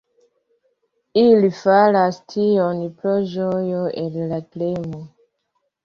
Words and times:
Ili 1.23 1.51
faras 1.59 2.19
tion 2.35 2.83
pro 3.03 3.15
ĝojo 3.37 3.87
el 4.05 4.21
la 4.35 4.45
kreemo. 4.51 5.09